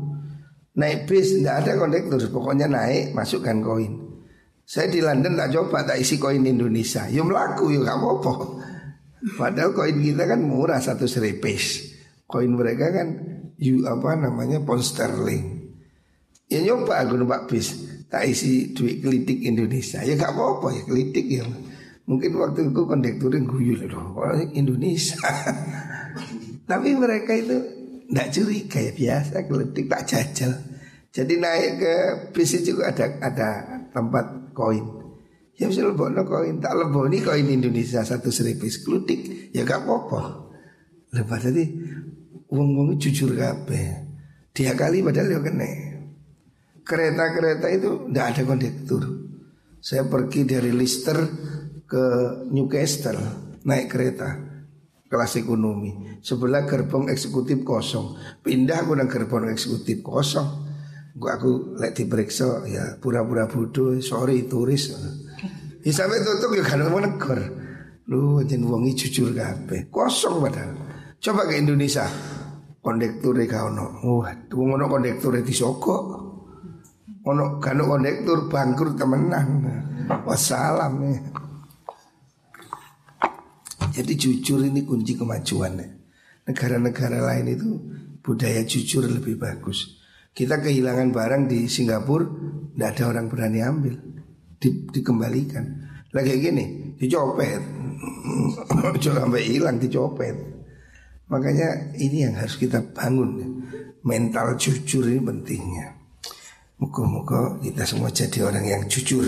[0.77, 3.93] Naik bis tidak ada kondektur, pokoknya naik masukkan koin.
[4.67, 8.33] Saya di London tak coba tak isi koin Indonesia, yo melaku yo gak apa-apa.
[9.41, 11.97] Padahal koin kita kan murah satu seripis.
[12.29, 13.09] Koin mereka kan
[13.57, 15.73] you apa namanya pound sterling.
[16.53, 17.73] Ya nyoba aku numpak bis,
[18.13, 20.05] tak isi duit kelitik Indonesia.
[20.05, 21.45] Ya gak apa-apa ya kelitik ya.
[22.07, 24.15] Mungkin waktu itu kondekturin guyul loh,
[24.55, 25.19] Indonesia.
[26.71, 27.76] Tapi mereka itu
[28.07, 30.53] tidak curiga ya biasa kelitik tak jajal.
[31.11, 31.95] Jadi naik ke
[32.37, 33.49] bis juga ada ada
[33.91, 34.85] tempat koin.
[35.57, 39.89] Ya bisa lebok no koin, tak lebok ini koin Indonesia satu seribu klutik, ya gak
[39.89, 40.53] apa-apa.
[41.17, 41.65] Lepas tadi
[42.53, 44.05] uang uang jujur kabeh.
[44.53, 45.71] Dia kali padahal ya kena.
[46.87, 49.03] Kereta-kereta itu tidak ada kondektur.
[49.81, 51.19] Saya pergi dari Leicester
[51.89, 52.05] ke
[52.53, 53.19] Newcastle
[53.65, 54.56] naik kereta
[55.07, 56.21] kelas ekonomi.
[56.23, 58.19] Sebelah gerbong eksekutif kosong.
[58.43, 60.67] Pindah aku nang gerbong eksekutif kosong.
[61.17, 64.93] Gua aku lek diperiksa ya pura-pura bodoh, sorry turis.
[65.81, 67.41] Ya sampai tutup ya kan mau negor.
[68.11, 69.89] Lu jen wongi jujur kabeh.
[69.89, 70.75] Kosong padahal.
[71.19, 72.07] Coba ke Indonesia.
[72.83, 73.99] Kondektur gak ono.
[74.23, 76.03] Wah, wong ono kondektur disogok.
[77.27, 79.67] Ono kan kondektur bangkrut temenan.
[80.23, 81.19] Wassalam ya.
[83.97, 85.81] Jadi jujur ini kunci kemajuan.
[86.45, 87.69] Negara-negara lain itu
[88.21, 89.97] budaya jujur lebih bagus.
[90.37, 92.29] Kita kehilangan barang di Singapura,
[92.77, 93.97] tidak ada orang berani ambil,
[94.61, 95.65] di, dikembalikan.
[96.13, 97.63] Lagi gini, dicopet,
[99.01, 100.37] sampai hilang dicopet.
[101.33, 103.65] Makanya ini yang harus kita bangun.
[104.05, 105.97] Mental jujur ini pentingnya.
[106.77, 109.25] Muka-muka kita semua jadi orang yang jujur.